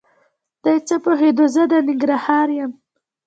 دی 0.63 0.75
څه 0.87 0.95
پوهېده 1.03 1.45
زه 1.55 1.63
د 1.71 1.73
ننګرهار 1.87 2.47
یم؟! 2.57 2.71